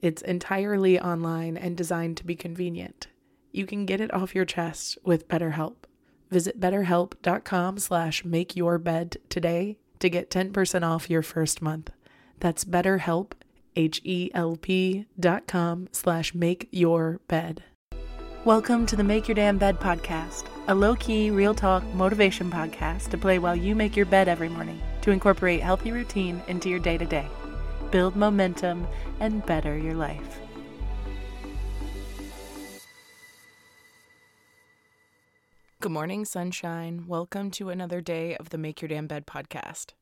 It's 0.00 0.22
entirely 0.22 1.00
online 1.00 1.56
and 1.56 1.76
designed 1.76 2.18
to 2.18 2.24
be 2.24 2.36
convenient. 2.36 3.08
You 3.50 3.66
can 3.66 3.84
get 3.84 4.00
it 4.00 4.14
off 4.14 4.32
your 4.32 4.44
chest 4.44 4.96
with 5.02 5.26
BetterHelp. 5.26 5.74
Visit 6.30 6.60
betterhelp.com 6.60 7.78
slash 7.78 8.22
makeyourbed 8.22 9.16
today 9.28 9.76
to 9.98 10.08
get 10.08 10.30
10% 10.30 10.86
off 10.86 11.10
your 11.10 11.22
first 11.22 11.60
month. 11.60 11.90
That's 12.38 12.64
betterhelp, 12.64 13.32
H-E-L-P 13.74 15.06
dot 15.18 15.48
com 15.48 15.88
slash 15.90 16.32
make 16.32 16.68
your 16.70 17.20
bed. 17.26 17.64
Welcome 18.44 18.86
to 18.86 18.94
the 18.94 19.02
Make 19.02 19.26
Your 19.26 19.34
Damn 19.34 19.58
Bed 19.58 19.80
podcast, 19.80 20.44
a 20.68 20.74
low-key, 20.76 21.32
real 21.32 21.54
talk 21.54 21.82
motivation 21.94 22.52
podcast 22.52 23.10
to 23.10 23.18
play 23.18 23.40
while 23.40 23.56
you 23.56 23.74
make 23.74 23.96
your 23.96 24.06
bed 24.06 24.28
every 24.28 24.48
morning 24.48 24.80
to 25.02 25.10
incorporate 25.10 25.60
healthy 25.60 25.90
routine 25.90 26.40
into 26.46 26.68
your 26.68 26.78
day-to-day 26.78 27.28
build 27.90 28.16
momentum, 28.16 28.86
and 29.20 29.44
better 29.46 29.76
your 29.76 29.94
life. 29.94 30.40
Good 35.80 35.92
morning, 35.92 36.24
sunshine. 36.24 37.04
Welcome 37.06 37.50
to 37.52 37.70
another 37.70 38.00
day 38.00 38.36
of 38.36 38.50
the 38.50 38.58
Make 38.58 38.82
Your 38.82 38.88
Damn 38.88 39.06
Bed 39.06 39.26
podcast. 39.26 39.92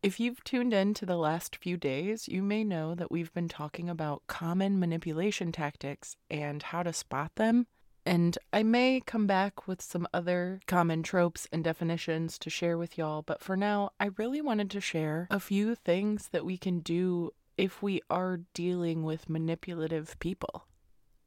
If 0.00 0.20
you've 0.20 0.44
tuned 0.44 0.72
in 0.72 0.94
to 0.94 1.04
the 1.04 1.16
last 1.16 1.56
few 1.56 1.76
days, 1.76 2.28
you 2.28 2.40
may 2.40 2.62
know 2.62 2.94
that 2.94 3.10
we've 3.10 3.34
been 3.34 3.48
talking 3.48 3.90
about 3.90 4.22
common 4.28 4.78
manipulation 4.78 5.50
tactics 5.50 6.16
and 6.30 6.62
how 6.62 6.84
to 6.84 6.92
spot 6.92 7.32
them 7.34 7.66
and 8.08 8.38
I 8.54 8.62
may 8.62 9.02
come 9.04 9.26
back 9.26 9.68
with 9.68 9.82
some 9.82 10.08
other 10.14 10.60
common 10.66 11.02
tropes 11.02 11.46
and 11.52 11.62
definitions 11.62 12.38
to 12.38 12.48
share 12.48 12.78
with 12.78 12.96
y'all, 12.96 13.20
but 13.20 13.42
for 13.42 13.54
now, 13.54 13.90
I 14.00 14.08
really 14.16 14.40
wanted 14.40 14.70
to 14.70 14.80
share 14.80 15.28
a 15.30 15.38
few 15.38 15.74
things 15.74 16.30
that 16.32 16.46
we 16.46 16.56
can 16.56 16.80
do 16.80 17.32
if 17.58 17.82
we 17.82 18.00
are 18.08 18.40
dealing 18.54 19.02
with 19.02 19.28
manipulative 19.28 20.18
people. 20.20 20.64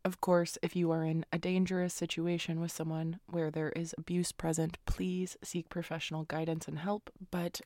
Of 0.03 0.21
course, 0.21 0.57
if 0.63 0.75
you 0.75 0.89
are 0.89 1.03
in 1.03 1.23
a 1.31 1.37
dangerous 1.37 1.93
situation 1.93 2.59
with 2.59 2.71
someone 2.71 3.19
where 3.27 3.51
there 3.51 3.69
is 3.69 3.93
abuse 3.99 4.31
present, 4.31 4.79
please 4.87 5.37
seek 5.43 5.69
professional 5.69 6.23
guidance 6.23 6.67
and 6.67 6.79
help. 6.79 7.11
But 7.29 7.61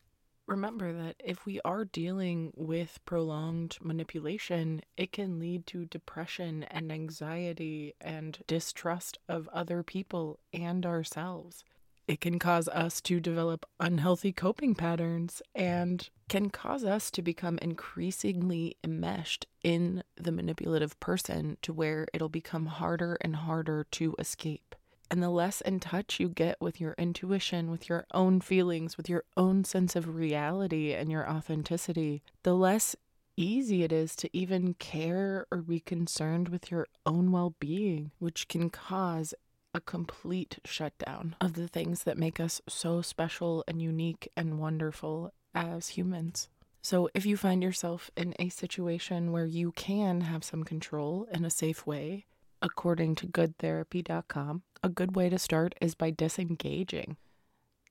remember 0.47 0.93
that 0.93 1.15
if 1.19 1.45
we 1.45 1.59
are 1.65 1.85
dealing 1.85 2.53
with 2.55 2.99
prolonged 3.05 3.77
manipulation, 3.81 4.81
it 4.97 5.11
can 5.11 5.39
lead 5.39 5.65
to 5.67 5.85
depression 5.85 6.63
and 6.63 6.91
anxiety 6.91 7.93
and 7.99 8.39
distrust 8.47 9.17
of 9.27 9.49
other 9.53 9.83
people 9.83 10.39
and 10.53 10.85
ourselves. 10.85 11.63
It 12.07 12.21
can 12.21 12.37
cause 12.37 12.67
us 12.67 13.01
to 13.01 13.19
develop 13.19 13.65
unhealthy 13.79 14.31
coping 14.31 14.75
patterns 14.75 15.41
and 15.55 16.07
can 16.29 16.51
cause 16.51 16.83
us 16.83 17.09
to 17.11 17.23
become 17.23 17.57
increasingly 17.63 18.77
enmeshed 18.83 19.47
in 19.63 20.03
the 20.15 20.31
manipulative 20.31 20.99
person 20.99 21.57
to 21.63 21.73
where 21.73 22.07
it'll 22.13 22.29
become 22.29 22.67
harder 22.67 23.17
and 23.21 23.35
harder 23.35 23.87
to 23.91 24.15
escape. 24.19 24.75
And 25.11 25.21
the 25.21 25.29
less 25.29 25.61
in 25.61 25.79
touch 25.79 26.19
you 26.19 26.29
get 26.29 26.59
with 26.59 26.81
your 26.81 26.95
intuition, 26.97 27.69
with 27.69 27.87
your 27.87 28.05
own 28.13 28.41
feelings, 28.41 28.97
with 28.97 29.07
your 29.07 29.23
own 29.37 29.63
sense 29.63 29.95
of 29.95 30.15
reality 30.15 30.93
and 30.93 31.11
your 31.11 31.29
authenticity, 31.29 32.23
the 32.43 32.55
less 32.55 32.95
easy 33.37 33.83
it 33.83 33.91
is 33.91 34.15
to 34.15 34.29
even 34.35 34.73
care 34.75 35.45
or 35.51 35.59
be 35.59 35.79
concerned 35.79 36.49
with 36.49 36.71
your 36.71 36.87
own 37.05 37.31
well 37.31 37.55
being, 37.59 38.11
which 38.19 38.47
can 38.47 38.69
cause 38.69 39.33
a 39.73 39.81
complete 39.81 40.57
shutdown 40.63 41.35
of 41.41 41.53
the 41.53 41.67
things 41.67 42.03
that 42.03 42.17
make 42.17 42.39
us 42.39 42.61
so 42.67 43.01
special 43.01 43.63
and 43.67 43.81
unique 43.81 44.29
and 44.35 44.57
wonderful 44.57 45.33
as 45.53 45.89
humans. 45.89 46.47
So, 46.81 47.09
if 47.13 47.25
you 47.25 47.35
find 47.35 47.63
yourself 47.63 48.11
in 48.15 48.35
a 48.39 48.49
situation 48.49 49.31
where 49.31 49.45
you 49.45 49.71
can 49.71 50.21
have 50.21 50.43
some 50.43 50.63
control 50.63 51.27
in 51.31 51.43
a 51.43 51.49
safe 51.49 51.85
way, 51.85 52.25
according 52.61 53.15
to 53.15 53.27
goodtherapy.com, 53.27 54.63
a 54.85 54.89
good 54.89 55.15
way 55.15 55.29
to 55.29 55.39
start 55.39 55.73
is 55.81 55.95
by 55.95 56.11
disengaging. 56.11 57.17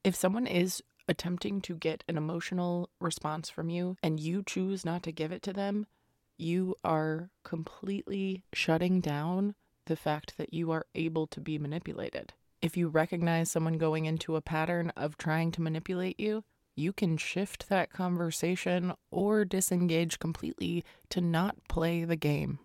If 0.04 0.14
someone 0.14 0.46
is 0.46 0.80
attempting 1.08 1.60
to 1.62 1.74
get 1.74 2.04
an 2.08 2.16
emotional 2.16 2.88
response 3.00 3.50
from 3.50 3.68
you 3.68 3.96
and 4.00 4.20
you 4.20 4.44
choose 4.46 4.84
not 4.84 5.02
to 5.02 5.10
give 5.10 5.32
it 5.32 5.42
to 5.42 5.52
them, 5.52 5.86
you 6.38 6.76
are 6.84 7.30
completely 7.42 8.44
shutting 8.52 9.00
down 9.00 9.56
the 9.86 9.96
fact 9.96 10.38
that 10.38 10.54
you 10.54 10.70
are 10.70 10.86
able 10.94 11.26
to 11.26 11.40
be 11.40 11.58
manipulated. 11.58 12.32
If 12.62 12.76
you 12.76 12.86
recognize 12.86 13.50
someone 13.50 13.76
going 13.76 14.04
into 14.04 14.36
a 14.36 14.40
pattern 14.40 14.92
of 14.96 15.18
trying 15.18 15.50
to 15.52 15.62
manipulate 15.62 16.20
you, 16.20 16.44
you 16.76 16.92
can 16.92 17.16
shift 17.16 17.68
that 17.68 17.92
conversation 17.92 18.92
or 19.10 19.44
disengage 19.44 20.20
completely 20.20 20.84
to 21.10 21.20
not 21.20 21.56
play 21.68 22.04
the 22.04 22.16
game. 22.16 22.60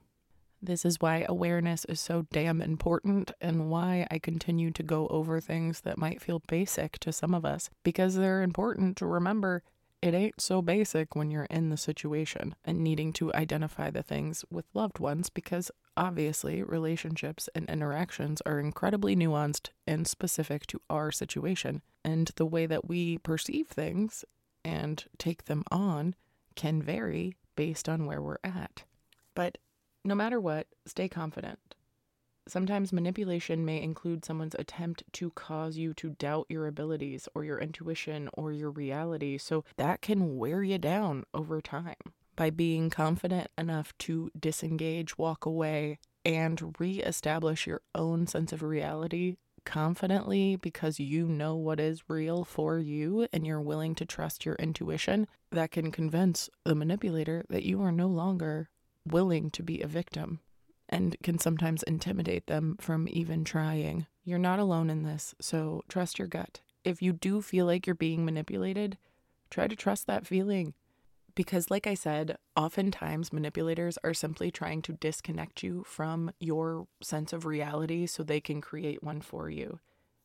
This 0.61 0.83
is 0.83 0.97
why 0.99 1.25
awareness 1.27 1.85
is 1.85 2.01
so 2.01 2.27
damn 2.31 2.61
important 2.61 3.31
and 3.39 3.69
why 3.69 4.05
I 4.11 4.19
continue 4.19 4.71
to 4.71 4.83
go 4.83 5.07
over 5.07 5.39
things 5.39 5.81
that 5.81 5.97
might 5.97 6.21
feel 6.21 6.41
basic 6.47 6.99
to 6.99 7.13
some 7.13 7.33
of 7.33 7.45
us 7.45 7.69
because 7.83 8.15
they're 8.15 8.41
important 8.41 8.97
to 8.97 9.05
remember 9.05 9.63
it 10.01 10.13
ain't 10.13 10.39
so 10.39 10.61
basic 10.61 11.15
when 11.15 11.29
you're 11.29 11.43
in 11.45 11.69
the 11.69 11.77
situation 11.77 12.55
and 12.63 12.79
needing 12.79 13.11
to 13.13 13.33
identify 13.33 13.89
the 13.89 14.03
things 14.03 14.45
with 14.49 14.65
loved 14.73 14.99
ones 14.99 15.29
because 15.29 15.71
obviously 15.97 16.63
relationships 16.63 17.49
and 17.53 17.69
interactions 17.69 18.41
are 18.45 18.59
incredibly 18.59 19.15
nuanced 19.15 19.69
and 19.85 20.07
specific 20.07 20.65
to 20.67 20.81
our 20.89 21.11
situation. 21.11 21.81
And 22.05 22.31
the 22.37 22.45
way 22.45 22.65
that 22.65 22.87
we 22.87 23.17
perceive 23.17 23.67
things 23.67 24.23
and 24.63 25.03
take 25.17 25.45
them 25.45 25.63
on 25.69 26.15
can 26.55 26.81
vary 26.81 27.35
based 27.57 27.89
on 27.89 28.05
where 28.05 28.21
we're 28.21 28.37
at. 28.43 28.83
But 29.35 29.57
no 30.03 30.15
matter 30.15 30.39
what, 30.39 30.67
stay 30.85 31.07
confident. 31.09 31.75
sometimes 32.47 32.91
manipulation 32.91 33.63
may 33.63 33.81
include 33.81 34.25
someone's 34.25 34.55
attempt 34.57 35.03
to 35.13 35.29
cause 35.31 35.77
you 35.77 35.93
to 35.93 36.09
doubt 36.11 36.47
your 36.49 36.67
abilities 36.67 37.27
or 37.35 37.43
your 37.43 37.59
intuition 37.59 38.29
or 38.33 38.51
your 38.51 38.71
reality. 38.71 39.37
So 39.37 39.63
that 39.77 40.01
can 40.01 40.37
wear 40.37 40.63
you 40.63 40.77
down 40.79 41.25
over 41.33 41.61
time. 41.61 41.95
By 42.35 42.49
being 42.49 42.89
confident 42.89 43.49
enough 43.57 43.95
to 43.99 44.31
disengage, 44.39 45.17
walk 45.17 45.45
away, 45.45 45.99
and 46.25 46.75
reestablish 46.79 47.67
your 47.67 47.81
own 47.93 48.27
sense 48.27 48.51
of 48.51 48.63
reality 48.63 49.35
confidently 49.65 50.55
because 50.55 50.99
you 50.99 51.27
know 51.27 51.55
what 51.55 51.79
is 51.79 52.09
real 52.09 52.45
for 52.45 52.79
you 52.79 53.27
and 53.33 53.45
you're 53.45 53.61
willing 53.61 53.93
to 53.95 54.05
trust 54.05 54.45
your 54.45 54.55
intuition, 54.55 55.27
that 55.51 55.71
can 55.71 55.91
convince 55.91 56.49
the 56.63 56.73
manipulator 56.73 57.45
that 57.49 57.63
you 57.63 57.81
are 57.81 57.91
no 57.91 58.07
longer 58.07 58.69
willing 59.09 59.49
to 59.51 59.63
be 59.63 59.81
a 59.81 59.87
victim 59.87 60.39
and 60.87 61.15
can 61.21 61.37
sometimes 61.37 61.83
intimidate 61.83 62.47
them 62.47 62.77
from 62.79 63.07
even 63.09 63.43
trying. 63.43 64.07
You're 64.23 64.39
not 64.39 64.59
alone 64.59 64.89
in 64.89 65.03
this, 65.03 65.35
so 65.39 65.83
trust 65.87 66.17
your 66.17 66.27
gut. 66.27 66.61
If 66.83 67.01
you 67.01 67.13
do 67.13 67.41
feel 67.41 67.65
like 67.65 67.85
you're 67.85 67.95
being 67.95 68.25
manipulated, 68.25 68.97
try 69.49 69.67
to 69.67 69.75
trust 69.75 70.07
that 70.07 70.25
feeling. 70.25 70.73
Because, 71.35 71.69
like 71.69 71.87
I 71.87 71.93
said, 71.93 72.37
oftentimes 72.55 73.31
manipulators 73.31 73.97
are 74.03 74.13
simply 74.13 74.51
trying 74.51 74.81
to 74.83 74.93
disconnect 74.93 75.63
you 75.63 75.83
from 75.85 76.31
your 76.39 76.87
sense 77.01 77.33
of 77.33 77.45
reality 77.45 78.07
so 78.07 78.23
they 78.23 78.41
can 78.41 78.59
create 78.59 79.03
one 79.03 79.21
for 79.21 79.49
you. 79.49 79.79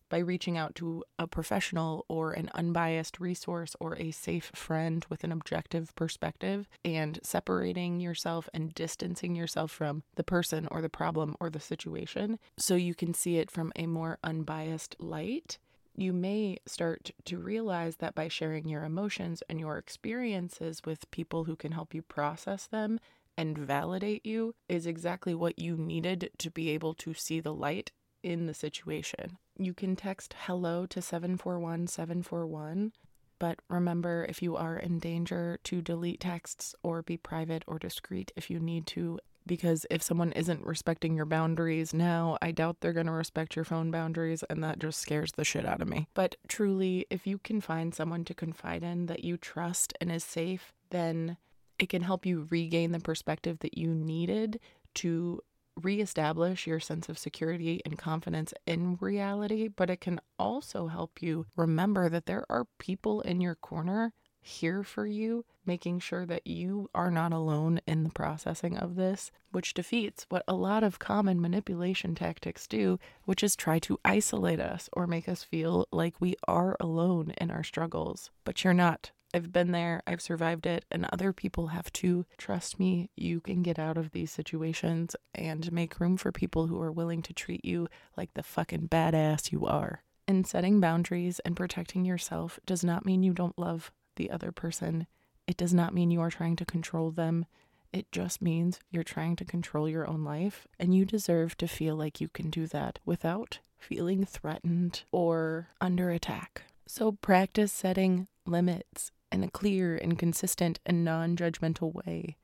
By 0.08 0.18
reaching 0.18 0.56
out 0.56 0.74
to 0.76 1.02
a 1.18 1.26
professional 1.26 2.04
or 2.08 2.32
an 2.32 2.50
unbiased 2.54 3.18
resource 3.18 3.74
or 3.80 3.96
a 3.96 4.10
safe 4.10 4.52
friend 4.54 5.04
with 5.08 5.24
an 5.24 5.32
objective 5.32 5.94
perspective 5.96 6.68
and 6.84 7.18
separating 7.22 8.00
yourself 8.00 8.48
and 8.54 8.74
distancing 8.74 9.34
yourself 9.34 9.70
from 9.70 10.02
the 10.14 10.24
person 10.24 10.68
or 10.70 10.82
the 10.82 10.88
problem 10.88 11.34
or 11.40 11.50
the 11.50 11.60
situation 11.60 12.38
so 12.56 12.74
you 12.74 12.94
can 12.94 13.14
see 13.14 13.38
it 13.38 13.50
from 13.50 13.72
a 13.76 13.86
more 13.86 14.18
unbiased 14.22 14.94
light 14.98 15.58
you 15.96 16.12
may 16.12 16.58
start 16.66 17.12
to 17.24 17.38
realize 17.38 17.96
that 17.96 18.14
by 18.14 18.28
sharing 18.28 18.68
your 18.68 18.84
emotions 18.84 19.42
and 19.48 19.60
your 19.60 19.78
experiences 19.78 20.82
with 20.84 21.10
people 21.10 21.44
who 21.44 21.56
can 21.56 21.72
help 21.72 21.94
you 21.94 22.02
process 22.02 22.66
them 22.66 22.98
and 23.36 23.56
validate 23.56 24.24
you 24.26 24.54
is 24.68 24.86
exactly 24.86 25.34
what 25.34 25.58
you 25.58 25.76
needed 25.76 26.30
to 26.38 26.50
be 26.50 26.70
able 26.70 26.94
to 26.94 27.14
see 27.14 27.40
the 27.40 27.54
light 27.54 27.92
in 28.22 28.46
the 28.46 28.54
situation. 28.54 29.38
You 29.56 29.74
can 29.74 29.96
text 29.96 30.34
hello 30.46 30.86
to 30.86 31.00
741 31.00 31.86
741. 31.86 32.92
But 33.38 33.60
remember, 33.68 34.26
if 34.28 34.42
you 34.42 34.56
are 34.56 34.76
in 34.76 34.98
danger, 34.98 35.58
to 35.64 35.82
delete 35.82 36.20
texts 36.20 36.74
or 36.82 37.02
be 37.02 37.16
private 37.16 37.64
or 37.66 37.78
discreet 37.78 38.32
if 38.36 38.48
you 38.48 38.58
need 38.60 38.86
to 38.88 39.18
because 39.46 39.86
if 39.90 40.02
someone 40.02 40.32
isn't 40.32 40.64
respecting 40.64 41.14
your 41.14 41.26
boundaries 41.26 41.92
now, 41.92 42.38
I 42.40 42.50
doubt 42.50 42.80
they're 42.80 42.92
going 42.92 43.06
to 43.06 43.12
respect 43.12 43.56
your 43.56 43.64
phone 43.64 43.90
boundaries, 43.90 44.42
and 44.48 44.64
that 44.64 44.78
just 44.78 45.00
scares 45.00 45.32
the 45.32 45.44
shit 45.44 45.66
out 45.66 45.82
of 45.82 45.88
me. 45.88 46.08
But 46.14 46.36
truly, 46.48 47.06
if 47.10 47.26
you 47.26 47.38
can 47.38 47.60
find 47.60 47.94
someone 47.94 48.24
to 48.24 48.34
confide 48.34 48.82
in 48.82 49.06
that 49.06 49.24
you 49.24 49.36
trust 49.36 49.92
and 50.00 50.10
is 50.10 50.24
safe, 50.24 50.72
then 50.90 51.36
it 51.78 51.88
can 51.88 52.02
help 52.02 52.24
you 52.24 52.46
regain 52.50 52.92
the 52.92 53.00
perspective 53.00 53.58
that 53.60 53.76
you 53.76 53.94
needed 53.94 54.60
to 54.94 55.40
reestablish 55.80 56.66
your 56.66 56.80
sense 56.80 57.08
of 57.08 57.18
security 57.18 57.80
and 57.84 57.98
confidence 57.98 58.54
in 58.66 58.96
reality, 59.00 59.68
but 59.68 59.90
it 59.90 60.00
can 60.00 60.20
also 60.38 60.86
help 60.86 61.22
you 61.22 61.46
remember 61.56 62.08
that 62.08 62.26
there 62.26 62.44
are 62.48 62.66
people 62.78 63.20
in 63.22 63.40
your 63.40 63.54
corner 63.54 64.12
here 64.44 64.82
for 64.84 65.06
you, 65.06 65.44
making 65.64 65.98
sure 65.98 66.26
that 66.26 66.46
you 66.46 66.88
are 66.94 67.10
not 67.10 67.32
alone 67.32 67.80
in 67.86 68.04
the 68.04 68.10
processing 68.10 68.76
of 68.76 68.94
this, 68.94 69.32
which 69.52 69.72
defeats 69.72 70.26
what 70.28 70.44
a 70.46 70.54
lot 70.54 70.84
of 70.84 70.98
common 70.98 71.40
manipulation 71.40 72.14
tactics 72.14 72.66
do, 72.66 72.98
which 73.24 73.42
is 73.42 73.56
try 73.56 73.78
to 73.78 73.98
isolate 74.04 74.60
us 74.60 74.90
or 74.92 75.06
make 75.06 75.28
us 75.28 75.42
feel 75.42 75.88
like 75.90 76.20
we 76.20 76.34
are 76.46 76.76
alone 76.78 77.32
in 77.38 77.50
our 77.50 77.64
struggles. 77.64 78.30
But 78.44 78.62
you're 78.62 78.74
not. 78.74 79.12
I've 79.34 79.52
been 79.52 79.72
there, 79.72 80.00
I've 80.06 80.22
survived 80.22 80.64
it, 80.64 80.84
and 80.92 81.06
other 81.06 81.32
people 81.32 81.66
have 81.66 81.92
too. 81.92 82.24
Trust 82.38 82.78
me, 82.78 83.10
you 83.16 83.40
can 83.40 83.64
get 83.64 83.80
out 83.80 83.98
of 83.98 84.12
these 84.12 84.30
situations 84.30 85.16
and 85.34 85.72
make 85.72 85.98
room 85.98 86.16
for 86.16 86.30
people 86.30 86.68
who 86.68 86.80
are 86.80 86.92
willing 86.92 87.20
to 87.22 87.32
treat 87.32 87.64
you 87.64 87.88
like 88.16 88.32
the 88.34 88.44
fucking 88.44 88.88
badass 88.88 89.50
you 89.50 89.66
are. 89.66 90.04
And 90.28 90.46
setting 90.46 90.78
boundaries 90.78 91.40
and 91.40 91.56
protecting 91.56 92.04
yourself 92.04 92.60
does 92.64 92.84
not 92.84 93.04
mean 93.04 93.24
you 93.24 93.32
don't 93.32 93.58
love 93.58 93.90
the 94.14 94.30
other 94.30 94.52
person. 94.52 95.08
It 95.48 95.56
does 95.56 95.74
not 95.74 95.92
mean 95.92 96.12
you 96.12 96.20
are 96.20 96.30
trying 96.30 96.54
to 96.56 96.64
control 96.64 97.10
them. 97.10 97.44
It 97.92 98.12
just 98.12 98.40
means 98.40 98.78
you're 98.92 99.02
trying 99.02 99.34
to 99.36 99.44
control 99.44 99.88
your 99.88 100.08
own 100.08 100.22
life, 100.22 100.68
and 100.78 100.94
you 100.94 101.04
deserve 101.04 101.56
to 101.56 101.66
feel 101.66 101.96
like 101.96 102.20
you 102.20 102.28
can 102.28 102.50
do 102.50 102.68
that 102.68 103.00
without 103.04 103.58
feeling 103.78 104.24
threatened 104.24 105.02
or 105.10 105.70
under 105.80 106.10
attack. 106.10 106.62
So 106.86 107.12
practice 107.12 107.72
setting 107.72 108.28
limits 108.46 109.10
in 109.34 109.44
a 109.44 109.50
clear 109.50 109.96
and 109.96 110.18
consistent 110.18 110.80
and 110.86 111.04
non 111.04 111.36
judgmental 111.36 111.92
way. 111.92 112.36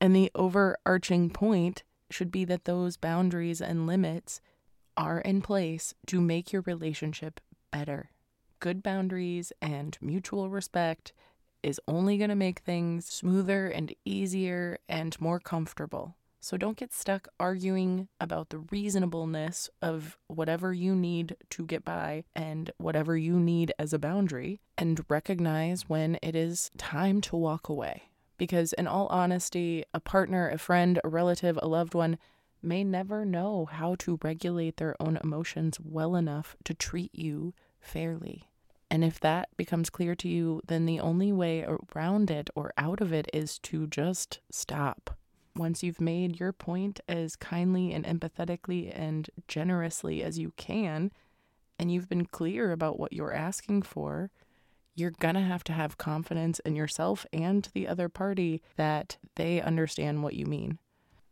And 0.00 0.16
the 0.16 0.32
overarching 0.34 1.30
point 1.30 1.84
should 2.10 2.32
be 2.32 2.44
that 2.46 2.64
those 2.64 2.96
boundaries 2.96 3.60
and 3.60 3.86
limits 3.86 4.40
are 4.96 5.20
in 5.20 5.42
place 5.42 5.94
to 6.06 6.20
make 6.20 6.52
your 6.52 6.62
relationship 6.62 7.40
better 7.70 8.10
good 8.62 8.80
boundaries 8.80 9.52
and 9.60 9.98
mutual 10.00 10.48
respect 10.48 11.12
is 11.64 11.80
only 11.88 12.16
going 12.16 12.30
to 12.30 12.36
make 12.36 12.60
things 12.60 13.04
smoother 13.06 13.66
and 13.66 13.92
easier 14.04 14.78
and 14.88 15.20
more 15.20 15.40
comfortable. 15.40 16.14
So 16.44 16.56
don't 16.56 16.76
get 16.76 16.92
stuck 16.92 17.28
arguing 17.38 18.08
about 18.20 18.48
the 18.48 18.58
reasonableness 18.58 19.70
of 19.80 20.18
whatever 20.26 20.72
you 20.74 20.96
need 20.96 21.36
to 21.50 21.64
get 21.64 21.84
by 21.84 22.24
and 22.34 22.68
whatever 22.78 23.16
you 23.16 23.38
need 23.38 23.72
as 23.78 23.92
a 23.92 23.98
boundary, 24.00 24.60
and 24.76 25.04
recognize 25.08 25.88
when 25.88 26.18
it 26.20 26.34
is 26.34 26.68
time 26.76 27.20
to 27.22 27.36
walk 27.36 27.68
away. 27.68 28.10
Because, 28.38 28.72
in 28.72 28.88
all 28.88 29.06
honesty, 29.06 29.84
a 29.94 30.00
partner, 30.00 30.48
a 30.48 30.58
friend, 30.58 30.98
a 31.04 31.08
relative, 31.08 31.60
a 31.62 31.68
loved 31.68 31.94
one 31.94 32.18
may 32.60 32.82
never 32.82 33.24
know 33.24 33.66
how 33.66 33.94
to 34.00 34.18
regulate 34.20 34.78
their 34.78 34.96
own 34.98 35.20
emotions 35.22 35.78
well 35.78 36.16
enough 36.16 36.56
to 36.64 36.74
treat 36.74 37.14
you 37.14 37.54
fairly. 37.80 38.50
And 38.90 39.04
if 39.04 39.20
that 39.20 39.48
becomes 39.56 39.90
clear 39.90 40.16
to 40.16 40.28
you, 40.28 40.60
then 40.66 40.86
the 40.86 40.98
only 40.98 41.30
way 41.32 41.64
around 41.94 42.32
it 42.32 42.50
or 42.56 42.72
out 42.76 43.00
of 43.00 43.12
it 43.12 43.30
is 43.32 43.60
to 43.60 43.86
just 43.86 44.40
stop. 44.50 45.16
Once 45.54 45.82
you've 45.82 46.00
made 46.00 46.40
your 46.40 46.52
point 46.52 47.00
as 47.08 47.36
kindly 47.36 47.92
and 47.92 48.04
empathetically 48.04 48.90
and 48.94 49.28
generously 49.48 50.22
as 50.22 50.38
you 50.38 50.52
can, 50.56 51.12
and 51.78 51.92
you've 51.92 52.08
been 52.08 52.26
clear 52.26 52.72
about 52.72 52.98
what 52.98 53.12
you're 53.12 53.34
asking 53.34 53.82
for, 53.82 54.30
you're 54.94 55.10
going 55.10 55.34
to 55.34 55.40
have 55.40 55.64
to 55.64 55.72
have 55.72 55.98
confidence 55.98 56.58
in 56.60 56.76
yourself 56.76 57.26
and 57.32 57.68
the 57.74 57.88
other 57.88 58.08
party 58.08 58.62
that 58.76 59.16
they 59.36 59.60
understand 59.60 60.22
what 60.22 60.34
you 60.34 60.46
mean. 60.46 60.78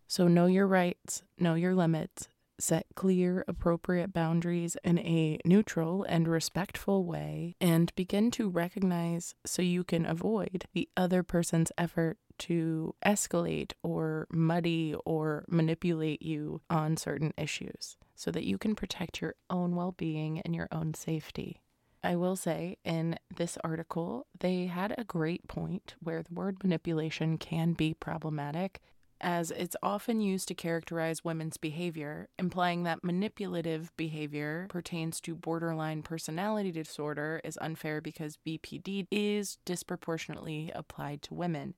So 0.07 0.29
know 0.29 0.47
your 0.47 0.67
rights, 0.67 1.23
know 1.39 1.55
your 1.55 1.75
limits, 1.75 2.29
set 2.59 2.87
clear, 2.95 3.45
appropriate 3.49 4.13
boundaries 4.13 4.77
in 4.85 4.99
a 4.99 5.39
neutral 5.45 6.05
and 6.05 6.29
respectful 6.29 7.05
way, 7.05 7.55
and 7.61 7.95
begin 7.95 8.31
to 8.33 8.49
recognize 8.49 9.35
so 9.47 9.63
you 9.63 9.85
can 9.85 10.05
avoid 10.05 10.67
the 10.73 10.89
other 10.97 11.23
person's 11.23 11.73
effort 11.79 12.19
to 12.41 12.95
escalate 13.05 13.73
or 13.83 14.27
muddy 14.31 14.95
or 15.05 15.45
manipulate 15.49 16.23
you 16.23 16.61
on 16.69 16.97
certain 16.97 17.33
issues 17.37 17.97
so 18.15 18.31
that 18.31 18.45
you 18.45 18.59
can 18.59 18.75
protect 18.75 19.21
your 19.21 19.35
own 19.49 19.77
well 19.77 19.93
being 19.93 20.41
and 20.41 20.55
your 20.55 20.69
own 20.73 20.95
safety. 20.95 21.61
I 22.03 22.17
will 22.17 22.37
say 22.37 22.79
in 22.85 23.17
this 23.37 23.59
article, 23.63 24.27
they 24.39 24.67
had 24.67 24.95
a 24.97 25.05
great 25.05 25.47
point 25.49 25.95
where 26.01 26.23
the 26.23 26.35
word 26.35 26.63
manipulation 26.63 27.37
can 27.37 27.75
be 27.75 27.95
problematic 27.95 28.81
as 29.21 29.51
it's 29.51 29.77
often 29.83 30.21
used 30.21 30.49
to 30.49 30.55
characterize 30.55 31.25
women's 31.25 31.57
behavior, 31.59 32.29
implying 32.39 32.85
that 32.85 33.05
manipulative 33.05 33.95
behavior 33.97 34.67
pertains 34.71 35.21
to 35.21 35.35
borderline 35.35 36.03
personality 36.03 36.73
disorder 36.73 37.41
is 37.45 37.59
unfair 37.61 38.01
because 38.01 38.39
BPD 38.47 39.07
is 39.11 39.59
disproportionately 39.65 40.73
applied 40.75 41.23
to 41.23 41.35
women. 41.35 41.75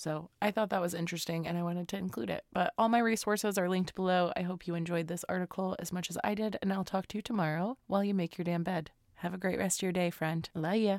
So 0.00 0.30
I 0.40 0.50
thought 0.50 0.70
that 0.70 0.80
was 0.80 0.94
interesting 0.94 1.46
and 1.46 1.58
I 1.58 1.62
wanted 1.62 1.86
to 1.88 1.98
include 1.98 2.30
it. 2.30 2.44
But 2.54 2.72
all 2.78 2.88
my 2.88 3.00
resources 3.00 3.58
are 3.58 3.68
linked 3.68 3.94
below. 3.94 4.32
I 4.34 4.40
hope 4.40 4.66
you 4.66 4.74
enjoyed 4.74 5.08
this 5.08 5.26
article 5.28 5.76
as 5.78 5.92
much 5.92 6.08
as 6.08 6.16
I 6.24 6.32
did, 6.32 6.56
and 6.62 6.72
I'll 6.72 6.84
talk 6.84 7.06
to 7.08 7.18
you 7.18 7.22
tomorrow 7.22 7.76
while 7.86 8.02
you 8.02 8.14
make 8.14 8.38
your 8.38 8.46
damn 8.46 8.62
bed. 8.62 8.92
Have 9.16 9.34
a 9.34 9.38
great 9.38 9.58
rest 9.58 9.80
of 9.80 9.82
your 9.82 9.92
day, 9.92 10.08
friend. 10.08 10.48
Love 10.54 10.76
ya. 10.76 10.98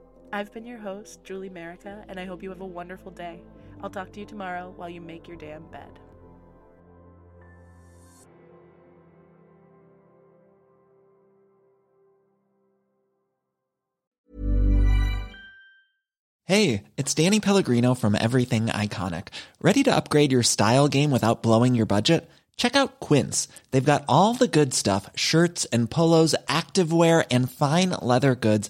I've 0.33 0.53
been 0.53 0.65
your 0.65 0.77
host, 0.77 1.23
Julie 1.25 1.49
Merica, 1.49 2.05
and 2.07 2.17
I 2.17 2.23
hope 2.23 2.41
you 2.41 2.49
have 2.49 2.61
a 2.61 2.65
wonderful 2.65 3.11
day. 3.11 3.41
I'll 3.83 3.89
talk 3.89 4.13
to 4.13 4.19
you 4.21 4.25
tomorrow 4.25 4.73
while 4.77 4.89
you 4.89 5.01
make 5.01 5.27
your 5.27 5.35
damn 5.35 5.63
bed. 5.63 5.99
Hey, 16.45 16.83
it's 16.97 17.13
Danny 17.13 17.39
Pellegrino 17.39 17.93
from 17.93 18.15
Everything 18.15 18.67
Iconic. 18.67 19.29
Ready 19.61 19.83
to 19.83 19.95
upgrade 19.95 20.31
your 20.31 20.43
style 20.43 20.87
game 20.87 21.11
without 21.11 21.43
blowing 21.43 21.75
your 21.75 21.85
budget? 21.85 22.29
Check 22.57 22.75
out 22.75 22.99
Quince. 22.99 23.47
They've 23.71 23.83
got 23.83 24.05
all 24.07 24.33
the 24.33 24.47
good 24.47 24.73
stuff 24.73 25.09
shirts 25.15 25.65
and 25.65 25.89
polos, 25.89 26.35
activewear, 26.47 27.25
and 27.31 27.49
fine 27.49 27.89
leather 27.89 28.35
goods, 28.35 28.69